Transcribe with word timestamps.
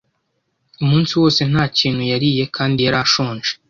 Umunsi 0.83 1.11
wose 1.21 1.41
nta 1.51 1.63
kintu 1.77 2.01
yariye 2.11 2.43
kandi 2.55 2.79
yari 2.85 2.97
ashonje. 3.03 3.51